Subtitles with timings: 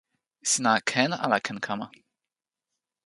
[0.51, 1.87] sina ken ala ken kama?